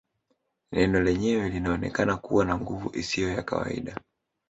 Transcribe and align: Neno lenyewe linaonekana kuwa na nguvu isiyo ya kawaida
Neno 0.71 0.99
lenyewe 1.01 1.49
linaonekana 1.49 2.17
kuwa 2.17 2.45
na 2.45 2.57
nguvu 2.59 2.91
isiyo 2.93 3.29
ya 3.29 3.43
kawaida 3.43 3.97